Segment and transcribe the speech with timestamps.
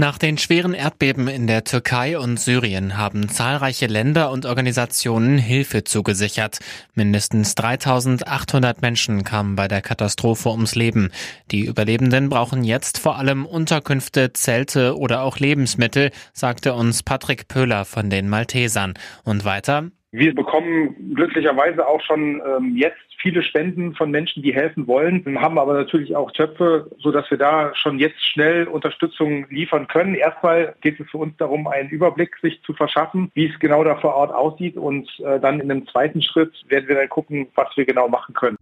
[0.00, 5.84] Nach den schweren Erdbeben in der Türkei und Syrien haben zahlreiche Länder und Organisationen Hilfe
[5.84, 6.60] zugesichert.
[6.94, 11.10] Mindestens 3800 Menschen kamen bei der Katastrophe ums Leben.
[11.50, 17.84] Die Überlebenden brauchen jetzt vor allem Unterkünfte, Zelte oder auch Lebensmittel, sagte uns Patrick Pöhler
[17.84, 18.94] von den Maltesern.
[19.24, 24.86] Und weiter, wir bekommen glücklicherweise auch schon ähm, jetzt viele Spenden von Menschen, die helfen
[24.86, 29.86] wollen, haben aber natürlich auch Töpfe, so dass wir da schon jetzt schnell Unterstützung liefern
[29.86, 30.14] können.
[30.14, 33.96] Erstmal geht es für uns darum, einen Überblick sich zu verschaffen, wie es genau da
[33.96, 37.68] vor Ort aussieht und äh, dann in einem zweiten Schritt werden wir dann gucken, was
[37.76, 38.56] wir genau machen können.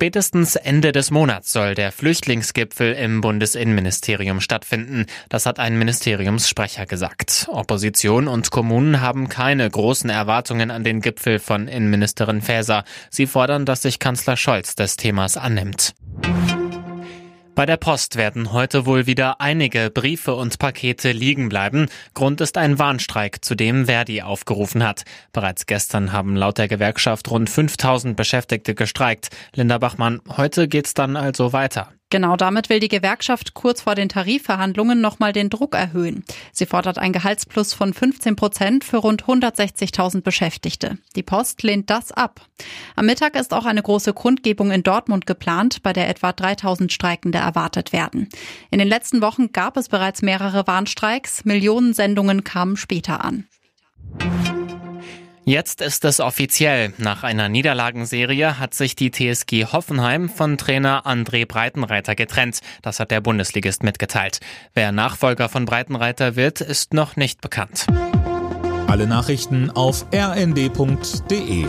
[0.00, 5.04] Spätestens Ende des Monats soll der Flüchtlingsgipfel im Bundesinnenministerium stattfinden.
[5.28, 7.48] Das hat ein Ministeriumssprecher gesagt.
[7.52, 12.84] Opposition und Kommunen haben keine großen Erwartungen an den Gipfel von Innenministerin Faeser.
[13.10, 15.92] Sie fordern, dass sich Kanzler Scholz des Themas annimmt.
[17.60, 21.88] Bei der Post werden heute wohl wieder einige Briefe und Pakete liegen bleiben.
[22.14, 25.02] Grund ist ein Warnstreik, zu dem Verdi aufgerufen hat.
[25.34, 29.28] Bereits gestern haben laut der Gewerkschaft rund 5000 Beschäftigte gestreikt.
[29.54, 31.92] Linda Bachmann, heute geht's dann also weiter.
[32.10, 36.24] Genau damit will die Gewerkschaft kurz vor den Tarifverhandlungen nochmal den Druck erhöhen.
[36.52, 40.98] Sie fordert ein Gehaltsplus von 15 Prozent für rund 160.000 Beschäftigte.
[41.14, 42.40] Die Post lehnt das ab.
[42.96, 47.38] Am Mittag ist auch eine große Kundgebung in Dortmund geplant, bei der etwa 3000 Streikende
[47.38, 48.28] erwartet werden.
[48.72, 51.44] In den letzten Wochen gab es bereits mehrere Warnstreiks.
[51.44, 53.46] Millionen Sendungen kamen später an.
[55.50, 56.92] Jetzt ist es offiziell.
[56.98, 62.60] Nach einer Niederlagenserie hat sich die TSG Hoffenheim von Trainer André Breitenreiter getrennt.
[62.82, 64.38] Das hat der Bundesligist mitgeteilt.
[64.74, 67.88] Wer Nachfolger von Breitenreiter wird, ist noch nicht bekannt.
[68.86, 71.66] Alle Nachrichten auf rnd.de